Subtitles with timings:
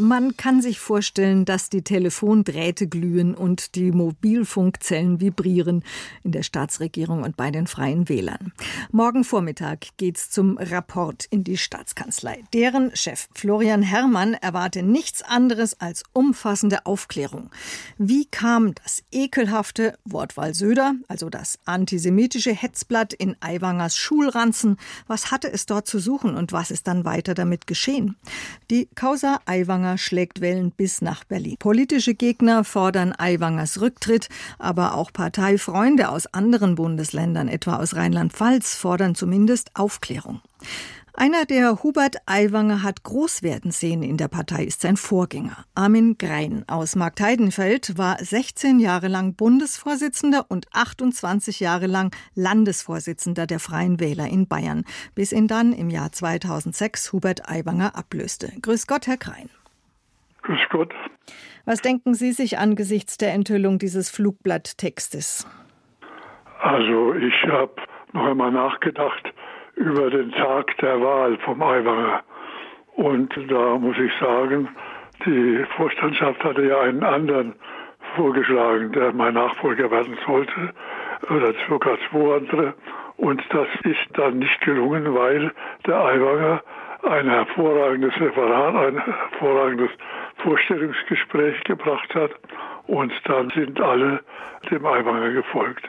[0.00, 5.84] Man kann sich vorstellen, dass die Telefondrähte glühen und die Mobilfunkzellen vibrieren
[6.24, 8.54] in der Staatsregierung und bei den Freien Wählern.
[8.92, 12.42] Morgen Vormittag geht's zum Rapport in die Staatskanzlei.
[12.54, 17.50] Deren Chef Florian Herrmann erwarte nichts anderes als umfassende Aufklärung.
[17.98, 25.52] Wie kam das ekelhafte Wortwahl Söder, also das antisemitische Hetzblatt in Aiwangers Schulranzen, was hatte
[25.52, 28.16] es dort zu suchen und was ist dann weiter damit geschehen?
[28.70, 31.56] Die Causa Aiwanger Aiwanger schlägt Wellen bis nach Berlin.
[31.58, 39.14] Politische Gegner fordern Aiwangers Rücktritt, aber auch Parteifreunde aus anderen Bundesländern, etwa aus Rheinland-Pfalz, fordern
[39.14, 40.40] zumindest Aufklärung.
[41.12, 45.66] Einer, der Hubert Aiwanger hat groß werden sehen in der Partei, ist sein Vorgänger.
[45.74, 53.58] Armin Grein aus Marktheidenfeld war 16 Jahre lang Bundesvorsitzender und 28 Jahre lang Landesvorsitzender der
[53.58, 58.52] Freien Wähler in Bayern, bis ihn dann im Jahr 2006 Hubert Aiwanger ablöste.
[58.62, 59.50] Grüß Gott, Herr Grein.
[60.50, 60.92] Grüß Gott.
[61.64, 65.46] Was denken Sie sich angesichts der Enthüllung dieses Flugblatttextes?
[66.60, 67.76] Also ich habe
[68.12, 69.32] noch einmal nachgedacht
[69.76, 72.24] über den Tag der Wahl vom Aiwanger.
[72.96, 74.68] Und da muss ich sagen,
[75.24, 77.54] die Vorstandschaft hatte ja einen anderen
[78.16, 80.74] vorgeschlagen, der mein Nachfolger werden sollte,
[81.28, 82.74] oder sogar zwei andere.
[83.18, 85.52] Und das ist dann nicht gelungen, weil
[85.86, 86.60] der Aiwanger
[87.02, 89.90] ein hervorragendes Referat, ein hervorragendes
[90.42, 92.30] Vorstellungsgespräch gebracht hat.
[92.86, 94.20] Und dann sind alle
[94.70, 95.88] dem Aiwanger gefolgt.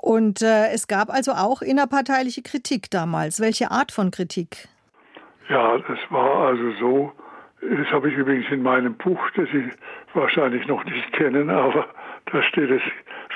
[0.00, 3.40] Und äh, es gab also auch innerparteiliche Kritik damals.
[3.40, 4.68] Welche Art von Kritik?
[5.48, 7.12] Ja, es war also so,
[7.60, 9.70] das habe ich übrigens in meinem Buch, das Sie
[10.14, 11.86] wahrscheinlich noch nicht kennen, aber
[12.32, 12.82] da steht es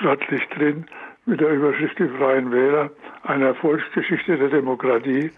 [0.00, 0.86] wörtlich drin
[1.26, 2.90] mit der Überschrift Die Freien Wähler,
[3.24, 5.30] eine Erfolgsgeschichte der Demokratie.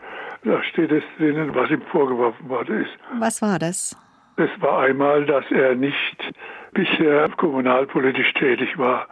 [0.44, 2.92] Da steht es drinnen, was ihm vorgeworfen worden ist.
[3.18, 3.96] Was war das?
[4.36, 6.34] Es war einmal, dass er nicht
[6.72, 9.06] bisher kommunalpolitisch tätig war.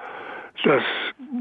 [0.64, 0.82] Das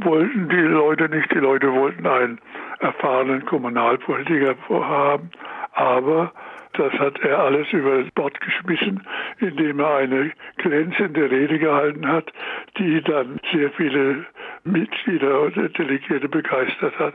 [0.01, 1.31] wollten die Leute nicht.
[1.33, 2.39] Die Leute wollten einen
[2.79, 5.29] erfahrenen Kommunalpolitiker haben.
[5.73, 6.31] Aber
[6.73, 9.05] das hat er alles über Bord geschmissen,
[9.39, 12.31] indem er eine glänzende Rede gehalten hat,
[12.77, 14.25] die dann sehr viele
[14.63, 17.13] Mitglieder oder Delegierte begeistert hat.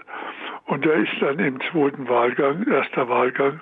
[0.67, 3.61] Und er ist dann im zweiten Wahlgang, erster Wahlgang,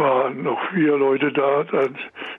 [0.00, 1.96] waren noch vier Leute da, dann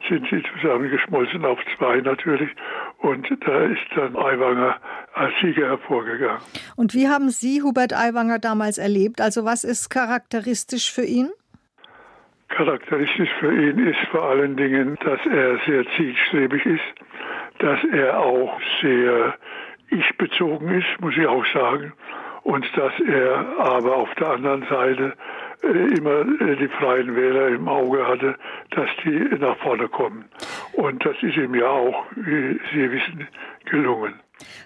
[0.09, 2.49] sind sie zusammengeschmolzen auf zwei natürlich
[2.97, 4.77] und da ist dann Aiwanger
[5.13, 6.41] als Sieger hervorgegangen.
[6.75, 9.21] Und wie haben Sie Hubert Aiwanger damals erlebt?
[9.21, 11.29] Also was ist charakteristisch für ihn?
[12.49, 16.81] Charakteristisch für ihn ist vor allen Dingen, dass er sehr zielstrebig ist,
[17.59, 19.35] dass er auch sehr
[19.89, 21.93] ich-bezogen ist, muss ich auch sagen,
[22.43, 25.13] und dass er aber auf der anderen Seite
[25.63, 28.35] immer äh, die Freien Wähler im Auge hatte,
[28.71, 30.25] dass die nach vorne kommen.
[30.73, 33.27] Und das ist ihm ja auch, wie Sie wissen,
[33.65, 34.15] gelungen.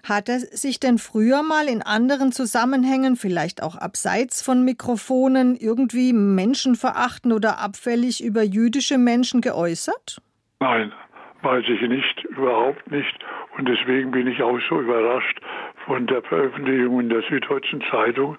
[0.08, 6.14] Hat er sich denn früher mal in anderen Zusammenhängen, vielleicht auch abseits von Mikrofonen, irgendwie
[6.14, 10.22] menschenverachtend oder abfällig über jüdische Menschen geäußert?
[10.60, 10.94] Nein,
[11.42, 13.20] weiß ich nicht, überhaupt nicht.
[13.58, 15.40] Und deswegen bin ich auch so überrascht
[15.86, 18.38] von der Veröffentlichung in der Süddeutschen Zeitung.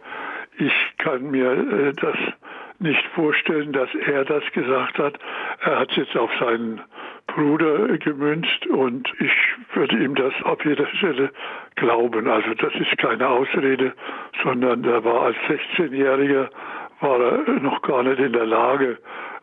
[0.59, 2.17] Ich kann mir äh, das
[2.79, 5.19] nicht vorstellen, dass er das gesagt hat.
[5.61, 6.81] Er hat es jetzt auf seinen
[7.27, 9.33] Bruder gemünzt und ich
[9.75, 11.31] würde ihm das auf jeder Stelle
[11.75, 12.29] glauben.
[12.29, 13.93] Also das ist keine Ausrede,
[14.43, 16.49] sondern er war als 16-Jähriger
[17.01, 18.99] war er noch gar nicht in der Lage,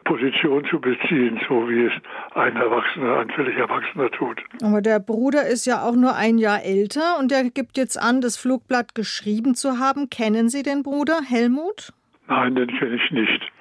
[0.05, 1.93] Position zu beziehen, so wie es
[2.33, 4.41] ein Erwachsener, ein völlig Erwachsener tut.
[4.61, 8.21] Aber der Bruder ist ja auch nur ein Jahr älter und er gibt jetzt an,
[8.21, 10.09] das Flugblatt geschrieben zu haben.
[10.09, 11.93] Kennen Sie den Bruder, Helmut?
[12.27, 13.51] Nein, den kenne ich nicht.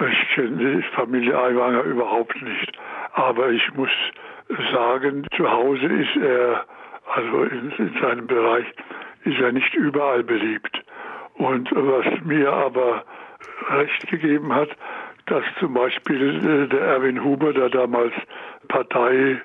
[0.00, 2.78] Ich kenne die Familie Aiwanger überhaupt nicht.
[3.12, 3.90] Aber ich muss
[4.72, 6.64] sagen, zu Hause ist er,
[7.14, 8.66] also in, in seinem Bereich,
[9.24, 10.82] ist er nicht überall beliebt.
[11.34, 13.04] Und was mir aber
[13.70, 14.70] recht gegeben hat,
[15.26, 18.12] dass zum Beispiel äh, der Erwin Huber, der damals
[18.68, 19.40] Partei,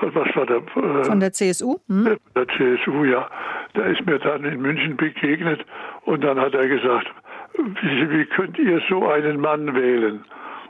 [0.00, 0.58] was war der?
[0.58, 1.78] Äh, Von der CSU?
[1.88, 2.16] Hm?
[2.34, 3.28] Der CSU, ja.
[3.74, 5.64] Der ist mir dann in München begegnet
[6.02, 7.08] und dann hat er gesagt,
[7.54, 10.24] wie, wie könnt ihr so einen Mann wählen?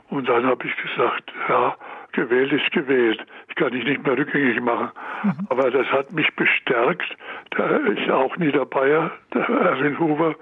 [0.09, 1.75] Und dann habe ich gesagt, ja,
[2.13, 3.23] gewählt ist gewählt.
[3.47, 4.89] Ich kann dich nicht mehr rückgängig machen.
[5.23, 5.47] Mhm.
[5.49, 7.15] Aber das hat mich bestärkt.
[7.51, 10.35] Da ist auch Niederbayer, der Erwin Huber,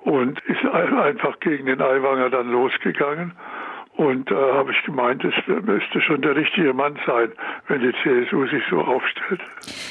[0.00, 3.32] und ist einfach gegen den Aiwanger dann losgegangen.
[3.96, 7.30] Und äh, habe ich gemeint, es müsste schon der richtige Mann sein,
[7.68, 9.40] wenn die CSU sich so aufstellt.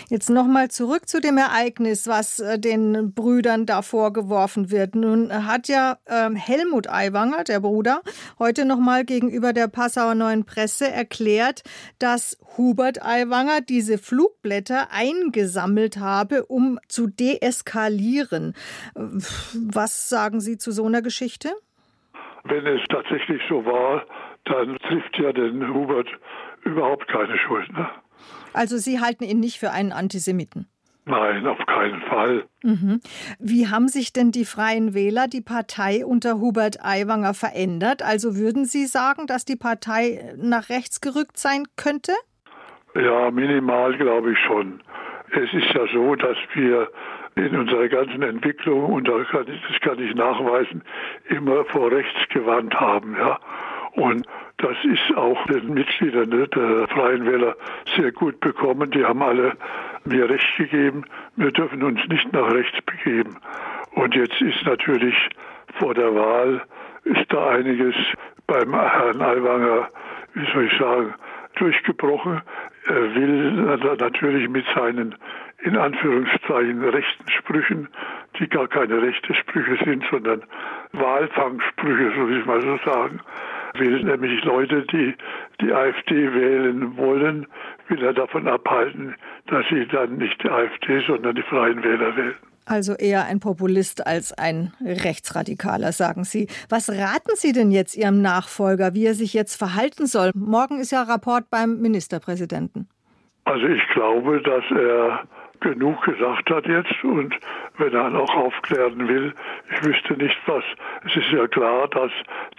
[0.10, 4.96] Jetzt nochmal zurück zu dem Ereignis, was äh, den Brüdern da vorgeworfen wird.
[4.96, 8.02] Nun hat ja äh, Helmut Aiwanger, der Bruder,
[8.40, 11.62] heute nochmal gegenüber der Passauer Neuen Presse erklärt,
[12.00, 18.56] dass Hubert Aiwanger diese Flugblätter eingesammelt habe, um zu deeskalieren.
[18.96, 21.52] Was sagen Sie zu so einer Geschichte?
[22.44, 24.06] Wenn es tatsächlich so war,
[24.46, 26.08] dann trifft ja den Hubert
[26.64, 27.72] überhaupt keine Schuld.
[27.74, 27.90] Ne?
[28.54, 30.68] Also Sie halten ihn nicht für einen Antisemiten?
[31.06, 32.46] Nein, auf keinen Fall.
[32.64, 33.02] Mhm.
[33.40, 38.04] Wie haben sich denn die Freien Wähler, die Partei unter Hubert Aiwanger verändert?
[38.04, 42.14] Also würden Sie sagen, dass die Partei nach rechts gerückt sein könnte?
[42.94, 44.84] Ja, minimal glaube ich schon.
[45.32, 46.88] Es ist ja so, dass wir
[47.36, 50.84] in unserer ganzen Entwicklung, und das kann ich, das kann ich nachweisen,
[51.30, 53.16] immer vor rechts gewandt haben.
[53.18, 53.40] Ja.
[53.94, 54.26] Und
[54.58, 57.56] das ist auch den Mitgliedern ne, der Freien Wähler
[57.96, 58.92] sehr gut bekommen.
[58.92, 59.58] Die haben alle
[60.06, 61.06] mir recht gegeben.
[61.36, 63.38] Wir dürfen uns nicht nach rechts begeben.
[63.92, 65.16] Und jetzt ist natürlich
[65.80, 66.62] vor der Wahl
[67.04, 67.96] ist da einiges
[68.48, 69.90] beim Herrn Aiwanger,
[70.34, 71.14] wie soll ich sagen,
[71.56, 72.42] durchgebrochen.
[72.86, 73.52] Er will
[74.00, 75.16] natürlich mit seinen
[75.64, 77.88] in Anführungszeichen rechten Sprüchen,
[78.40, 80.44] die gar keine rechte Sprüche sind, sondern
[80.94, 83.20] Wahlfangsprüche, so will ich mal so sagen,
[83.76, 85.16] will nämlich Leute, die
[85.62, 87.48] die AfD wählen wollen,
[87.88, 89.16] will er davon abhalten,
[89.48, 92.36] dass sie dann nicht die AfD, sondern die Freien Wähler wählen.
[92.66, 96.48] Also eher ein Populist als ein Rechtsradikaler, sagen Sie.
[96.70, 100.32] Was raten Sie denn jetzt Ihrem Nachfolger, wie er sich jetzt verhalten soll?
[100.36, 102.88] Morgen ist ja Rapport beim Ministerpräsidenten.
[103.46, 105.24] Also ich glaube, dass er
[105.62, 107.36] genug gesagt hat jetzt und
[107.78, 109.34] wenn er auch aufklären will,
[109.72, 110.64] ich wüsste nicht was.
[111.06, 112.12] Es ist ja klar, dass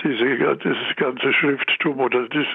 [0.03, 2.49] diese, dieses ganze Schrifttum oder dieses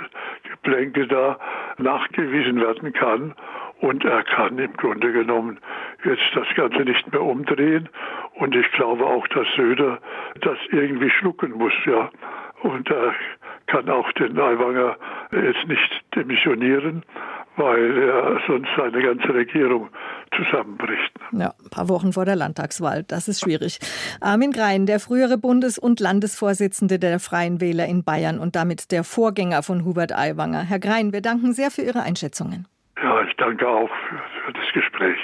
[0.44, 1.38] Geplänke da
[1.78, 3.36] nachgewiesen werden kann
[3.80, 5.60] und er kann im Grunde genommen
[6.04, 7.90] jetzt das Ganze nicht mehr umdrehen
[8.36, 10.00] und ich glaube auch, dass Söder
[10.42, 12.10] das irgendwie schlucken muss, ja.
[12.62, 13.14] Und er
[13.68, 14.98] kann auch den Aiwanger
[15.32, 17.04] jetzt nicht demissionieren,
[17.58, 19.90] weil er sonst seine ganze Regierung
[20.36, 21.12] zusammenbricht.
[21.32, 23.80] Ja, ein paar Wochen vor der Landtagswahl, das ist schwierig.
[24.22, 29.04] Armin Grein, der frühere Bundes- und Landesvorsitzende der Freien Wähler in Bayern und damit der
[29.04, 30.62] Vorgänger von Hubert Aiwanger.
[30.62, 32.68] Herr Grein, wir danken sehr für Ihre Einschätzungen.
[33.02, 35.18] Ja, ich danke auch für, für das Gespräch.